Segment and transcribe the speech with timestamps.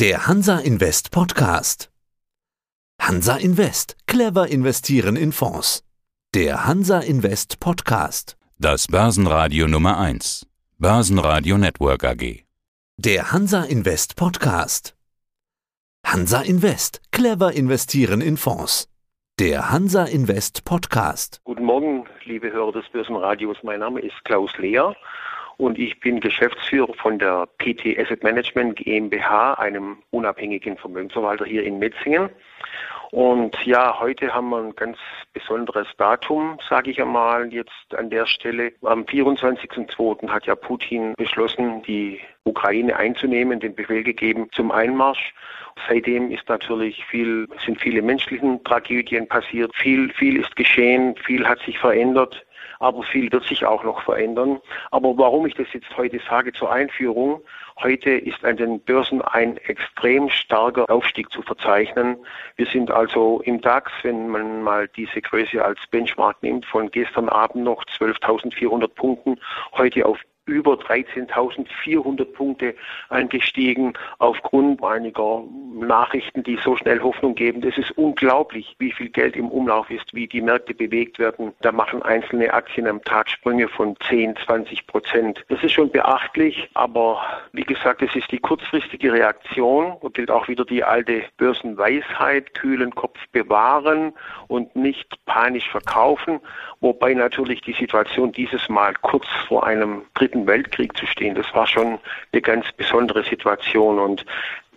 [0.00, 1.90] Der Hansa Invest Podcast.
[3.02, 3.96] Hansa Invest.
[4.06, 5.82] Clever investieren in Fonds.
[6.36, 8.36] Der Hansa Invest Podcast.
[8.60, 10.46] Das Börsenradio Nummer 1.
[10.78, 12.44] Börsenradio Network AG.
[12.96, 14.94] Der Hansa Invest Podcast.
[16.06, 17.00] Hansa Invest.
[17.10, 18.88] Clever investieren in Fonds.
[19.40, 21.40] Der Hansa Invest Podcast.
[21.42, 23.56] Guten Morgen, liebe Hörer des Börsenradios.
[23.64, 24.94] Mein Name ist Klaus Lehr
[25.58, 31.78] und ich bin Geschäftsführer von der PT Asset Management GmbH, einem unabhängigen Vermögensverwalter hier in
[31.78, 32.30] Metzingen.
[33.10, 34.98] Und ja, heute haben wir ein ganz
[35.32, 38.72] besonderes Datum, sage ich einmal jetzt an der Stelle.
[38.82, 40.28] Am 24.02.
[40.28, 45.34] hat ja Putin beschlossen, die Ukraine einzunehmen, den Befehl gegeben zum Einmarsch.
[45.88, 49.74] Seitdem ist natürlich viel, sind viele menschliche Tragödien passiert.
[49.74, 52.44] Viel, viel ist geschehen, viel hat sich verändert
[52.78, 54.60] aber viel wird sich auch noch verändern.
[54.90, 57.40] Aber warum ich das jetzt heute sage zur Einführung,
[57.82, 62.16] heute ist an den Börsen ein extrem starker Aufstieg zu verzeichnen.
[62.56, 67.28] Wir sind also im DAX, wenn man mal diese Größe als Benchmark nimmt, von gestern
[67.28, 69.40] Abend noch 12.400 Punkten,
[69.72, 72.74] heute auf über 13.400 Punkte
[73.08, 77.62] angestiegen aufgrund einiger Nachrichten, die so schnell Hoffnung geben.
[77.62, 81.52] Es ist unglaublich, wie viel Geld im Umlauf ist, wie die Märkte bewegt werden.
[81.60, 85.44] Da machen einzelne Aktien am Tag Sprünge von 10, 20 Prozent.
[85.48, 89.96] Das ist schon beachtlich, aber wie gesagt, es ist die kurzfristige Reaktion.
[90.02, 94.12] Da gilt auch wieder die alte Börsenweisheit, kühlen Kopf bewahren
[94.48, 96.40] und nicht panisch verkaufen,
[96.80, 101.66] wobei natürlich die Situation dieses Mal kurz vor einem dritten Weltkrieg zu stehen, das war
[101.66, 101.98] schon
[102.32, 103.98] eine ganz besondere Situation.
[103.98, 104.24] Und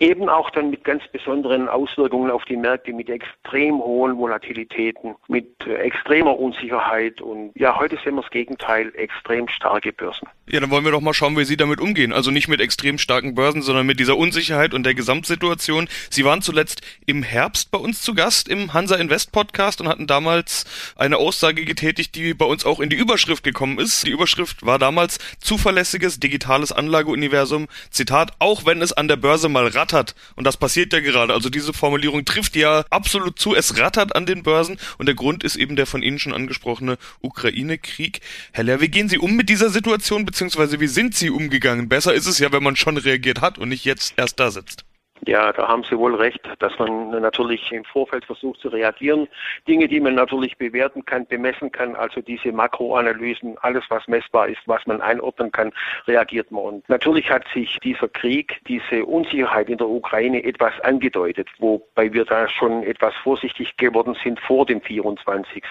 [0.02, 5.46] eben auch dann mit ganz besonderen Auswirkungen auf die Märkte, mit extrem hohen Volatilitäten, mit
[5.64, 10.28] äh, extremer Unsicherheit und ja, heute sehen wir das Gegenteil, extrem starke Börsen.
[10.50, 12.12] Ja, dann wollen wir doch mal schauen, wie Sie damit umgehen.
[12.12, 15.88] Also nicht mit extrem starken Börsen, sondern mit dieser Unsicherheit und der Gesamtsituation.
[16.10, 20.08] Sie waren zuletzt im Herbst bei uns zu Gast im Hansa Invest Podcast und hatten
[20.08, 20.64] damals
[20.96, 24.04] eine Aussage getätigt, die bei uns auch in die Überschrift gekommen ist.
[24.04, 27.68] Die Überschrift war damals zuverlässiges digitales Anlageuniversum.
[27.90, 30.14] Zitat, auch wenn es an der Börse mal rattert, rattert.
[30.36, 31.32] Und das passiert ja gerade.
[31.32, 33.54] Also diese Formulierung trifft ja absolut zu.
[33.54, 34.78] Es rattert an den Börsen.
[34.98, 38.20] Und der Grund ist eben der von Ihnen schon angesprochene Ukraine-Krieg.
[38.52, 41.88] Herr Lehr, wie gehen Sie um mit dieser Situation, beziehungsweise wie sind Sie umgegangen?
[41.88, 44.84] Besser ist es ja, wenn man schon reagiert hat und nicht jetzt erst da sitzt.
[45.24, 49.28] Ja, da haben Sie wohl recht, dass man natürlich im Vorfeld versucht zu reagieren.
[49.68, 54.60] Dinge, die man natürlich bewerten kann, bemessen kann, also diese Makroanalysen, alles was messbar ist,
[54.66, 55.72] was man einordnen kann,
[56.08, 56.64] reagiert man.
[56.64, 62.24] Und natürlich hat sich dieser Krieg, diese Unsicherheit in der Ukraine etwas angedeutet, wobei wir
[62.24, 65.62] da schon etwas vorsichtig geworden sind vor dem 24.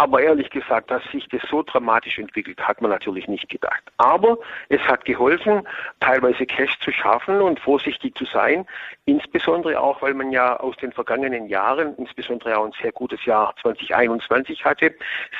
[0.00, 3.82] Aber ehrlich gesagt, dass sich das so dramatisch entwickelt, hat man natürlich nicht gedacht.
[3.98, 4.38] Aber
[4.70, 5.60] es hat geholfen,
[6.00, 8.64] teilweise Cash zu schaffen und vorsichtig zu sein.
[9.04, 13.54] Insbesondere auch, weil man ja aus den vergangenen Jahren, insbesondere auch ein sehr gutes Jahr
[13.60, 14.94] 2021 hatte,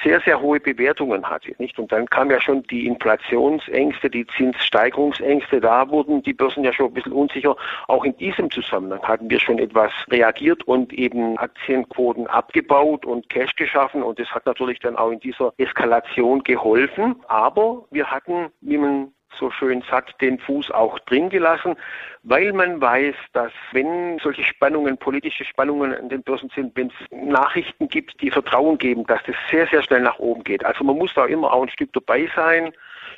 [0.04, 1.54] sehr, sehr hohe Bewertungen hatte.
[1.56, 1.78] Nicht?
[1.78, 6.88] Und dann kam ja schon die Inflationsängste, die Zinssteigerungsängste, da wurden die Börsen ja schon
[6.88, 7.56] ein bisschen unsicher.
[7.88, 13.56] Auch in diesem Zusammenhang hatten wir schon etwas reagiert und eben Aktienquoten abgebaut und Cash
[13.56, 14.03] geschaffen.
[14.03, 17.16] Und das hat natürlich dann auch in dieser Eskalation geholfen.
[17.28, 21.77] Aber wir hatten, wie man so schön sagt, den Fuß auch drin gelassen,
[22.22, 26.94] weil man weiß, dass wenn solche Spannungen, politische Spannungen an den Börsen sind, wenn es
[27.11, 30.65] Nachrichten gibt, die Vertrauen geben, dass das sehr, sehr schnell nach oben geht.
[30.65, 32.72] Also man muss da immer auch ein Stück dabei sein.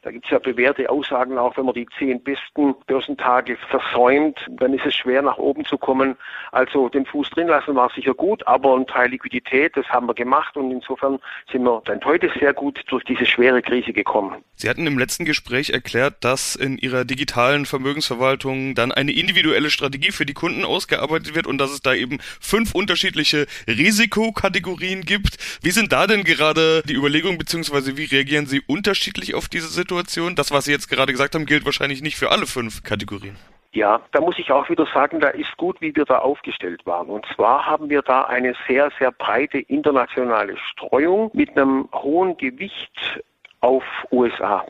[0.04, 4.74] Da gibt es ja bewährte Aussagen auch, wenn man die zehn besten Börsentage versäumt, dann
[4.74, 6.16] ist es schwer nach oben zu kommen.
[6.50, 10.14] Also den Fuß drin lassen war sicher gut, aber ein Teil Liquidität, das haben wir
[10.14, 11.20] gemacht und insofern
[11.52, 14.42] sind wir dann heute sehr gut durch diese schwere Krise gekommen.
[14.56, 20.10] Sie hatten im letzten Gespräch erklärt, dass in Ihrer digitalen Vermögensverwaltung dann eine individuelle Strategie
[20.10, 25.38] für die Kunden ausgearbeitet wird und dass es da eben fünf unterschiedliche Risikokategorien gibt.
[25.62, 29.91] Wie sind da denn gerade die Überlegungen beziehungsweise wie reagieren Sie unterschiedlich auf diese Situation?
[29.92, 30.34] Situation?
[30.34, 33.36] Das, was Sie jetzt gerade gesagt haben, gilt wahrscheinlich nicht für alle fünf Kategorien.
[33.74, 37.08] Ja, da muss ich auch wieder sagen, da ist gut, wie wir da aufgestellt waren.
[37.08, 43.22] Und zwar haben wir da eine sehr, sehr breite internationale Streuung mit einem hohen Gewicht
[43.60, 44.64] auf USA.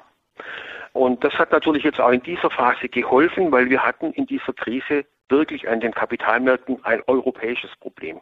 [0.92, 4.52] Und das hat natürlich jetzt auch in dieser Phase geholfen, weil wir hatten in dieser
[4.52, 8.20] Krise wirklich an den Kapitalmärkten ein europäisches Problem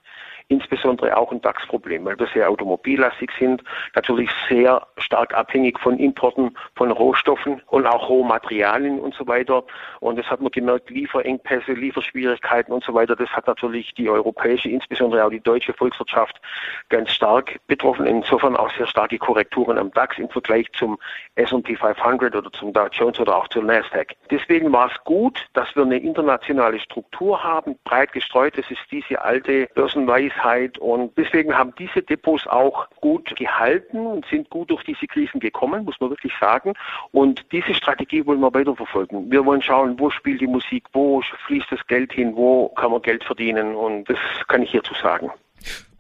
[0.51, 3.63] insbesondere auch ein DAX-Problem, weil wir sehr automobillastig sind,
[3.95, 9.63] natürlich sehr stark abhängig von Importen von Rohstoffen und auch Rohmaterialien und so weiter.
[10.01, 13.15] Und das hat man gemerkt, Lieferengpässe, Lieferschwierigkeiten und so weiter.
[13.15, 16.41] Das hat natürlich die europäische, insbesondere auch die deutsche Volkswirtschaft
[16.89, 18.07] ganz stark betroffen.
[18.07, 20.99] Insofern auch sehr starke Korrekturen am DAX im Vergleich zum
[21.37, 24.17] S&P 500 oder zum Dow Jones oder auch zum Nasdaq.
[24.33, 28.59] Deswegen war es gut, dass wir eine internationale Struktur haben, breit gestreut.
[28.59, 34.51] Das ist diese alte Börsenweisheit und deswegen haben diese Depots auch gut gehalten und sind
[34.51, 36.75] gut durch diese Krisen gekommen, muss man wirklich sagen.
[37.13, 39.31] Und diese Strategie wollen wir weiterverfolgen.
[39.31, 43.03] Wir wollen schauen, wo spielt die Musik, wo fließt das Geld hin, wo kann man
[43.03, 45.31] Geld verdienen und das kann ich hierzu sagen.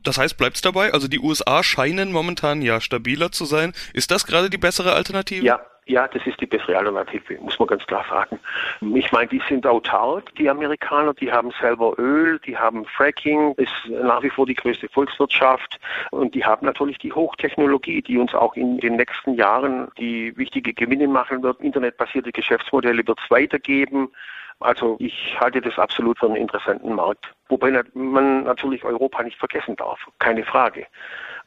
[0.02, 0.92] Das heißt, bleibt's dabei?
[0.92, 3.75] Also die USA scheinen momentan ja stabiler zu sein.
[3.92, 5.44] Ist das gerade die bessere Alternative?
[5.44, 5.60] Ja,
[5.90, 8.38] ja, das ist die bessere Alternative, muss man ganz klar sagen.
[8.94, 13.72] Ich meine, die sind autark, die Amerikaner, die haben selber Öl, die haben Fracking, ist
[13.88, 15.81] nach wie vor die größte Volkswirtschaft
[16.12, 20.72] und die haben natürlich die Hochtechnologie, die uns auch in den nächsten Jahren die wichtige
[20.72, 21.60] Gewinne machen wird.
[21.60, 24.10] Internetbasierte Geschäftsmodelle wird es weitergeben.
[24.60, 27.32] Also ich halte das absolut für einen interessanten Markt.
[27.48, 30.87] Wobei man natürlich Europa nicht vergessen darf, keine Frage.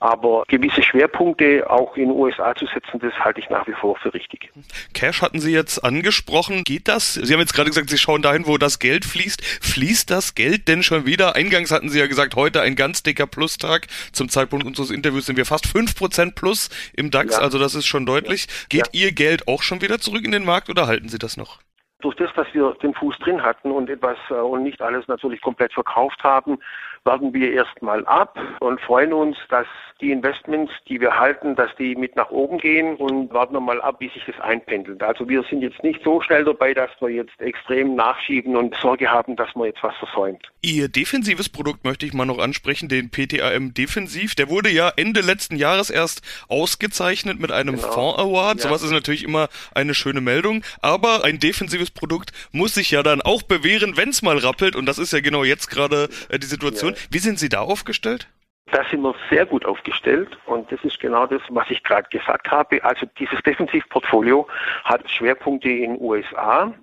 [0.04, 3.96] Aber gewisse Schwerpunkte auch in den USA zu setzen, das halte ich nach wie vor
[3.96, 4.52] für richtig.
[4.94, 6.66] Cash hatten Sie jetzt angesprochen.
[6.66, 7.14] Geht das?
[7.14, 9.42] Sie haben jetzt gerade gesagt, Sie schauen dahin, wo das Geld fließt.
[9.42, 11.38] Fließt das Geld denn schon wieder?
[11.38, 13.88] Eingangs hatten Sie ja gesagt, heute ein ganz dicker Plustag.
[14.12, 17.42] Zum Zeitpunkt unseres Interviews sind wir fast fünf Prozent plus im DAX, ja.
[17.42, 18.48] also das ist schon deutlich.
[18.68, 19.06] Geht ja.
[19.06, 21.60] Ihr Geld auch schon wieder zurück in den Markt oder halten Sie das noch?
[22.04, 25.42] durch das, dass wir den Fuß drin hatten und etwas äh, und nicht alles natürlich
[25.42, 26.60] komplett verkauft haben,
[27.04, 29.68] warten wir erstmal ab und freuen uns, dass
[30.04, 33.82] die Investments, die wir halten, dass die mit nach oben gehen und warten wir mal
[33.82, 35.02] ab, wie sich das einpendelt.
[35.02, 39.10] Also wir sind jetzt nicht so schnell dabei, dass wir jetzt extrem nachschieben und Sorge
[39.10, 40.52] haben, dass man jetzt was versäumt.
[40.62, 44.36] Ihr defensives Produkt möchte ich mal noch ansprechen, den PTAM Defensiv.
[44.36, 47.92] Der wurde ja Ende letzten Jahres erst ausgezeichnet mit einem genau.
[47.92, 48.58] Fonds Award.
[48.58, 48.70] Ja.
[48.70, 50.64] Sowas ist natürlich immer eine schöne Meldung.
[50.82, 54.76] Aber ein defensives Produkt muss sich ja dann auch bewähren, wenn es mal rappelt.
[54.76, 56.93] Und das ist ja genau jetzt gerade äh, die Situation.
[56.93, 56.93] Ja.
[57.10, 58.28] Wie sind Sie da aufgestellt?
[58.72, 62.50] Da sind wir sehr gut aufgestellt und das ist genau das, was ich gerade gesagt
[62.50, 62.84] habe.
[62.84, 64.48] Also dieses Defensivportfolio
[64.86, 66.74] hat Schwerpunkte in USA,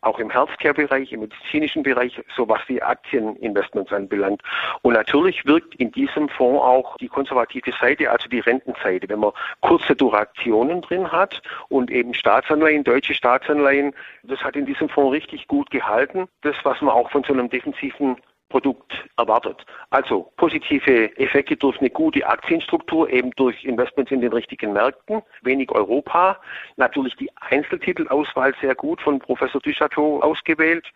[0.00, 4.40] auch im Healthcare-Bereich, im medizinischen Bereich, so was die Aktieninvestments anbelangt.
[4.82, 9.08] Und natürlich wirkt in diesem Fonds auch die konservative Seite, also die Rentenseite.
[9.08, 14.88] Wenn man kurze Durationen drin hat und eben Staatsanleihen, deutsche Staatsanleihen, das hat in diesem
[14.88, 16.28] Fonds richtig gut gehalten.
[16.40, 18.16] Das, was man auch von so einem defensiven
[18.56, 19.66] Produkt erwartet.
[19.90, 25.70] Also positive Effekte durch eine gute Aktienstruktur, eben durch Investments in den richtigen Märkten, wenig
[25.72, 26.38] Europa,
[26.78, 30.86] natürlich die Einzeltitelauswahl sehr gut von Professor Duchateau ausgewählt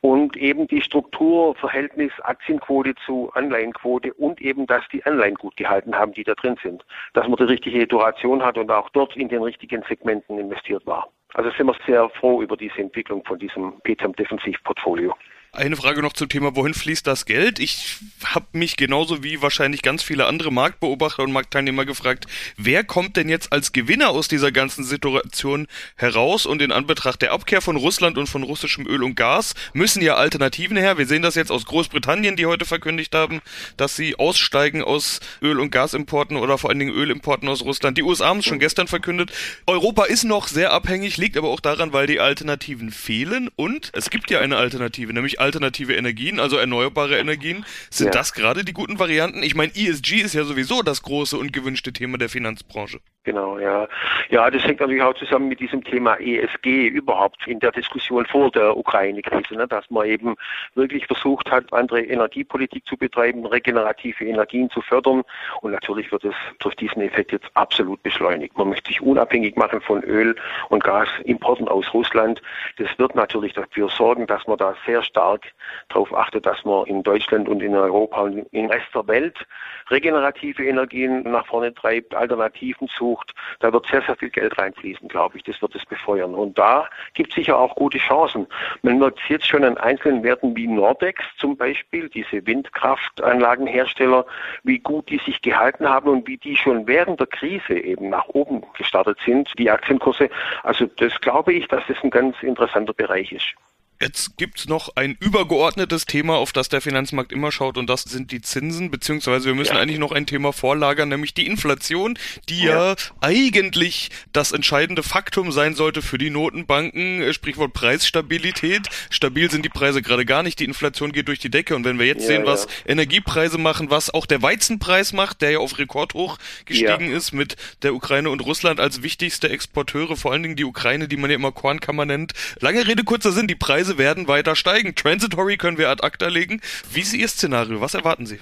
[0.00, 5.94] und eben die Struktur, Verhältnis Aktienquote zu Anleihenquote und eben, dass die Anleihen gut gehalten
[5.94, 9.28] haben, die da drin sind, dass man die richtige Duration hat und auch dort in
[9.28, 11.08] den richtigen Segmenten investiert war.
[11.34, 15.14] Also sind wir sehr froh über diese Entwicklung von diesem PTAM Defensivportfolio.
[15.54, 17.60] Eine Frage noch zum Thema, wohin fließt das Geld?
[17.60, 23.16] Ich habe mich genauso wie wahrscheinlich ganz viele andere Marktbeobachter und Marktteilnehmer gefragt, wer kommt
[23.16, 26.44] denn jetzt als Gewinner aus dieser ganzen Situation heraus?
[26.44, 30.16] Und in Anbetracht der Abkehr von Russland und von russischem Öl und Gas müssen ja
[30.16, 30.98] Alternativen her.
[30.98, 33.40] Wir sehen das jetzt aus Großbritannien, die heute verkündigt haben,
[33.76, 37.96] dass sie aussteigen aus Öl- und Gasimporten oder vor allen Dingen Ölimporten aus Russland.
[37.96, 39.30] Die USA haben es schon gestern verkündet.
[39.68, 43.50] Europa ist noch sehr abhängig, liegt aber auch daran, weil die Alternativen fehlen.
[43.54, 47.64] Und es gibt ja eine Alternative, nämlich alternative Energien, also erneuerbare Energien.
[47.90, 48.12] Sind ja.
[48.12, 49.42] das gerade die guten Varianten?
[49.42, 53.00] Ich meine, ESG ist ja sowieso das große und gewünschte Thema der Finanzbranche.
[53.24, 53.88] Genau, ja.
[54.28, 58.50] Ja, das hängt natürlich auch zusammen mit diesem Thema ESG überhaupt in der Diskussion vor
[58.50, 60.34] der Ukraine-Krise, ne, dass man eben
[60.74, 65.22] wirklich versucht hat, andere Energiepolitik zu betreiben, regenerative Energien zu fördern.
[65.62, 68.58] Und natürlich wird es durch diesen Effekt jetzt absolut beschleunigt.
[68.58, 70.36] Man möchte sich unabhängig machen von Öl-
[70.68, 72.42] und Gasimporten aus Russland.
[72.76, 75.50] Das wird natürlich dafür sorgen, dass man da sehr stark
[75.88, 79.46] darauf achtet, dass man in Deutschland und in Europa und im Rest der Welt
[79.90, 85.08] regenerative Energien nach vorne treibt, Alternativen sucht sucht, da wird sehr, sehr viel Geld reinfließen,
[85.08, 85.44] glaube ich.
[85.44, 86.34] Das wird es befeuern.
[86.34, 88.46] Und da gibt es sicher auch gute Chancen.
[88.82, 94.26] Man merkt jetzt schon an einzelnen Werten wie Nordex zum Beispiel, diese Windkraftanlagenhersteller,
[94.62, 98.28] wie gut die sich gehalten haben und wie die schon während der Krise eben nach
[98.28, 100.28] oben gestartet sind, die Aktienkurse.
[100.62, 103.54] Also das glaube ich, dass das ein ganz interessanter Bereich ist.
[104.00, 108.32] Jetzt gibt's noch ein übergeordnetes Thema, auf das der Finanzmarkt immer schaut, und das sind
[108.32, 109.80] die Zinsen, beziehungsweise wir müssen ja.
[109.80, 112.90] eigentlich noch ein Thema vorlagern, nämlich die Inflation, die ja.
[112.90, 112.96] ja.
[113.20, 118.88] eigentlich das entscheidende Faktum sein sollte für die Notenbanken, Sprichwort Preisstabilität.
[119.10, 121.76] Stabil sind die Preise gerade gar nicht, die Inflation geht durch die Decke.
[121.76, 125.52] Und wenn wir jetzt ja, sehen, was Energiepreise machen, was auch der Weizenpreis macht, der
[125.52, 130.42] ja auf Rekordhoch gestiegen ist mit der Ukraine und Russland als wichtigste Exporteure, vor allen
[130.42, 132.32] Dingen die Ukraine, die man ja immer Kornkammer nennt.
[132.60, 134.94] Lange Rede, kurzer Sinn, die Preise werden weiter steigen.
[134.94, 136.60] Transitory können wir ad acta legen.
[136.92, 137.80] Wie ist Ihr Szenario?
[137.80, 138.40] Was erwarten Sie?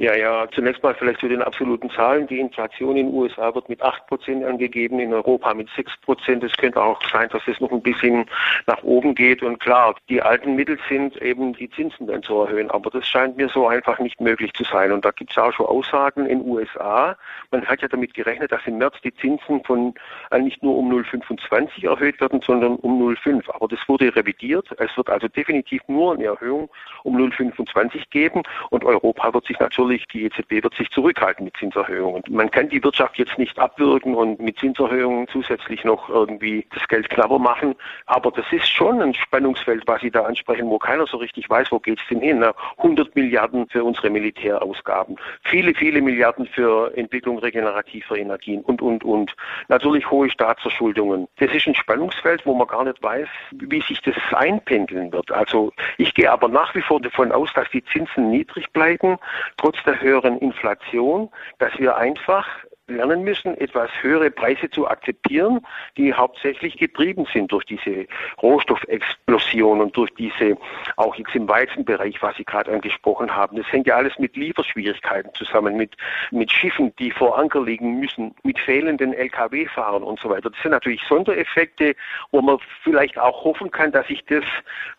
[0.00, 2.26] Ja, ja, zunächst mal vielleicht zu den absoluten Zahlen.
[2.26, 6.42] Die Inflation in den USA wird mit 8% angegeben, in Europa mit 6%.
[6.42, 8.24] Es könnte auch sein, dass es noch ein bisschen
[8.66, 9.42] nach oben geht.
[9.42, 12.70] Und klar, die alten Mittel sind eben die Zinsen dann zu erhöhen.
[12.70, 14.90] Aber das scheint mir so einfach nicht möglich zu sein.
[14.90, 17.14] Und da gibt es auch schon Aussagen in den USA.
[17.50, 19.92] Man hat ja damit gerechnet, dass im März die Zinsen von
[20.30, 23.50] äh, nicht nur um 0,25 erhöht werden, sondern um 0,5.
[23.52, 24.66] Aber das wurde revidiert.
[24.78, 26.70] Es wird also definitiv nur eine Erhöhung
[27.02, 28.44] um 0,25 geben.
[28.70, 32.22] Und Europa wird sich natürlich natürlich, die EZB wird sich zurückhalten mit Zinserhöhungen.
[32.28, 37.10] Man kann die Wirtschaft jetzt nicht abwürgen und mit Zinserhöhungen zusätzlich noch irgendwie das Geld
[37.10, 37.74] clever machen.
[38.06, 41.72] Aber das ist schon ein Spannungsfeld, was Sie da ansprechen, wo keiner so richtig weiß,
[41.72, 42.44] wo geht's denn hin.
[42.78, 49.34] 100 Milliarden für unsere Militärausgaben, viele, viele Milliarden für Entwicklung regenerativer Energien und, und, und.
[49.68, 51.26] Natürlich hohe Staatsverschuldungen.
[51.38, 55.32] Das ist ein Spannungsfeld, wo man gar nicht weiß, wie sich das einpendeln wird.
[55.32, 59.18] Also ich gehe aber nach wie vor davon aus, dass die Zinsen niedrig bleiben,
[59.56, 62.46] trotz der höheren Inflation, dass wir einfach
[62.90, 65.60] lernen müssen, etwas höhere Preise zu akzeptieren,
[65.96, 68.06] die hauptsächlich getrieben sind durch diese
[68.42, 70.56] Rohstoffexplosion und durch diese,
[70.96, 73.56] auch jetzt im Weizenbereich, was Sie gerade angesprochen haben.
[73.56, 75.96] Das hängt ja alles mit Lieferschwierigkeiten zusammen, mit,
[76.30, 80.50] mit Schiffen, die vor Anker liegen müssen, mit fehlenden Lkw-Fahrern und so weiter.
[80.50, 81.94] Das sind natürlich Sondereffekte,
[82.30, 84.44] wo man vielleicht auch hoffen kann, dass sich das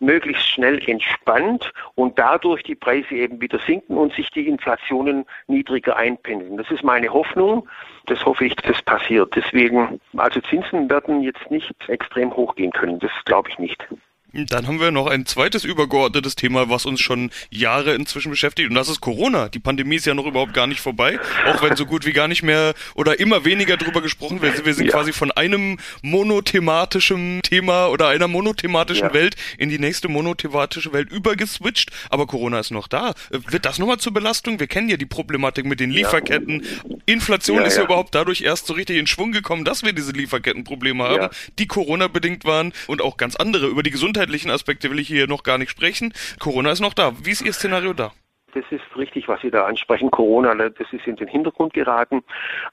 [0.00, 5.96] möglichst schnell entspannt und dadurch die Preise eben wieder sinken und sich die Inflationen niedriger
[5.96, 6.56] einpendeln.
[6.56, 7.68] Das ist meine Hoffnung.
[8.06, 9.34] Das hoffe ich, dass passiert.
[9.36, 12.98] Deswegen, also Zinsen werden jetzt nicht extrem hochgehen können.
[12.98, 13.86] Das glaube ich nicht.
[14.32, 18.74] Dann haben wir noch ein zweites übergeordnetes Thema, was uns schon Jahre inzwischen beschäftigt, und
[18.74, 19.48] das ist Corona.
[19.48, 22.28] Die Pandemie ist ja noch überhaupt gar nicht vorbei, auch wenn so gut wie gar
[22.28, 24.64] nicht mehr oder immer weniger drüber gesprochen wird.
[24.64, 24.92] Wir sind ja.
[24.92, 29.14] quasi von einem monothematischen Thema oder einer monothematischen ja.
[29.14, 33.12] Welt in die nächste monothematische Welt übergeswitcht, aber Corona ist noch da.
[33.30, 34.58] Wird das nochmal zur Belastung?
[34.58, 36.64] Wir kennen ja die Problematik mit den Lieferketten.
[37.04, 41.04] Inflation ist ja, überhaupt dadurch erst so richtig in Schwung gekommen, dass wir diese Lieferkettenprobleme
[41.04, 45.08] haben, die Corona-bedingt waren und auch ganz andere über die Gesundheit gesundheitlichen Aspekte will ich
[45.08, 46.12] hier noch gar nicht sprechen.
[46.38, 47.12] Corona ist noch da.
[47.24, 48.12] Wie ist Ihr Szenario da?
[48.54, 50.10] Das ist richtig, was Sie da ansprechen.
[50.10, 52.22] Corona, ne, das ist in den Hintergrund geraten.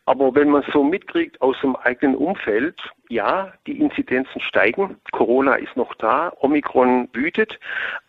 [0.06, 2.76] Aber wenn man so mitkriegt aus dem eigenen Umfeld,
[3.08, 4.98] ja, die Inzidenzen steigen.
[5.12, 6.34] Corona ist noch da.
[6.42, 7.60] Omikron wütet.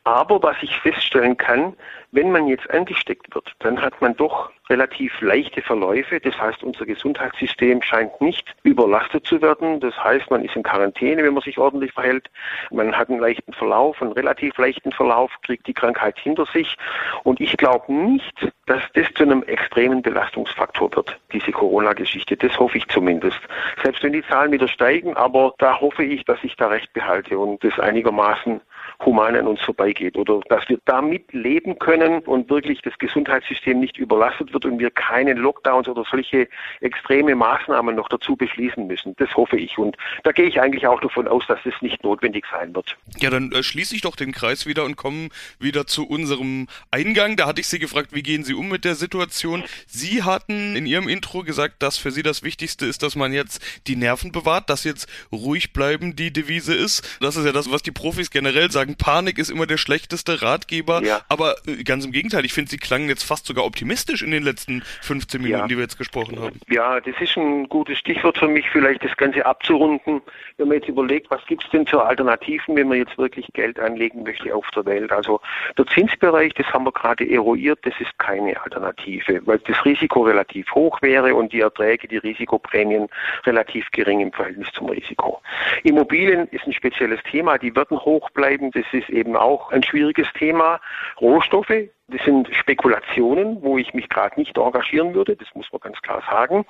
[0.05, 1.75] Aber was ich feststellen kann,
[2.12, 6.21] wenn man jetzt angesteckt wird, dann hat man doch relativ leichte Verläufe.
[6.21, 9.81] Das heißt, unser Gesundheitssystem scheint nicht überlastet zu werden.
[9.81, 12.31] Das heißt, man ist in Quarantäne, wenn man sich ordentlich verhält.
[12.71, 16.76] Man hat einen leichten Verlauf, einen relativ leichten Verlauf, kriegt die Krankheit hinter sich.
[17.25, 22.37] Und ich glaube nicht, dass das zu einem extremen Belastungsfaktor wird, diese Corona-Geschichte.
[22.37, 23.40] Das hoffe ich zumindest.
[23.83, 27.38] Selbst wenn die Zahlen wieder steigen, aber da hoffe ich, dass ich da recht behalte
[27.38, 28.61] und das einigermaßen
[29.04, 33.99] human an uns vorbeigeht oder dass wir damit leben können und wirklich das Gesundheitssystem nicht
[33.99, 36.49] überlastet wird und wir keine Lockdowns oder solche
[36.80, 39.14] extreme Maßnahmen noch dazu beschließen müssen.
[39.16, 42.45] Das hoffe ich und da gehe ich eigentlich auch davon aus, dass das nicht notwendig
[42.50, 42.97] sein wird.
[43.19, 45.28] Ja, dann äh, schließe ich doch den Kreis wieder und komme
[45.59, 47.37] wieder zu unserem Eingang.
[47.37, 49.64] Da hatte ich Sie gefragt, wie gehen Sie um mit der Situation?
[49.87, 53.62] Sie hatten in Ihrem Intro gesagt, dass für Sie das Wichtigste ist, dass man jetzt
[53.87, 57.19] die Nerven bewahrt, dass jetzt ruhig bleiben die Devise ist.
[57.21, 60.43] Das ist ja das, was die Profis generell sagen sagen, Panik ist immer der schlechteste
[60.43, 61.03] Ratgeber.
[61.03, 61.21] Ja.
[61.29, 64.43] Aber äh, ganz im Gegenteil, ich finde, Sie klangen jetzt fast sogar optimistisch in den
[64.43, 65.67] letzten 15 Minuten, ja.
[65.67, 66.61] die wir jetzt gesprochen haben.
[66.69, 70.23] Ja, das ist ein gutes Stichwort für mich, vielleicht das Ganze abzurunden.
[70.57, 73.79] Wenn man jetzt überlegt, was gibt es denn für Alternativen, wenn man jetzt wirklich Geld
[73.79, 75.13] anlegen möchte auf der Welt?
[75.13, 75.41] Also
[75.79, 80.73] der Zinsbereich, das haben wir gerade eruiert, das ist keine Alternative, weil das Risiko relativ
[80.75, 83.09] hoch wäre und die Erträge, die Risikoprämien
[83.45, 85.41] relativ gering im Verhältnis zum Risiko.
[85.83, 88.71] Immobilien ist ein spezielles Thema, die werden hoch bleiben.
[88.81, 90.81] Das ist eben auch ein schwieriges Thema.
[91.21, 91.73] Rohstoffe,
[92.09, 96.23] das sind Spekulationen, wo ich mich gerade nicht engagieren würde, das muss man ganz klar
[96.31, 96.65] sagen.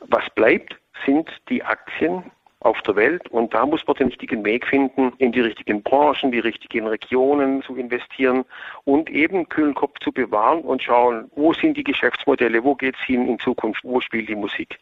[0.00, 2.30] Was bleibt, sind die Aktien
[2.60, 6.32] auf der Welt und da muss man den richtigen Weg finden, in die richtigen Branchen,
[6.32, 8.44] die richtigen Regionen zu investieren
[8.84, 13.06] und eben kühlen Kopf zu bewahren und schauen, wo sind die Geschäftsmodelle, wo geht es
[13.06, 14.78] hin in Zukunft, wo spielt die Musik.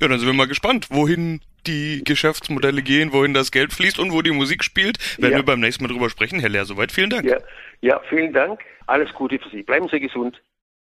[0.00, 4.12] Ja, dann sind wir mal gespannt, wohin die Geschäftsmodelle gehen, wohin das Geld fließt und
[4.12, 4.98] wo die Musik spielt.
[5.18, 5.38] Werden ja.
[5.38, 6.40] wir beim nächsten Mal drüber sprechen.
[6.40, 7.24] Herr Lehr, soweit vielen Dank.
[7.24, 7.38] Ja.
[7.80, 8.60] ja, vielen Dank.
[8.86, 9.62] Alles Gute für Sie.
[9.62, 10.40] Bleiben Sie gesund.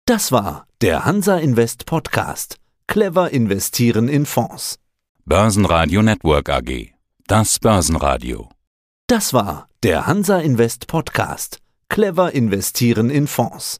[0.05, 2.57] Das war der Hansa Invest Podcast.
[2.87, 4.79] Clever investieren in Fonds.
[5.25, 6.93] Börsenradio Network AG.
[7.27, 8.49] Das Börsenradio.
[9.07, 11.59] Das war der Hansa Invest Podcast.
[11.89, 13.79] Clever investieren in Fonds.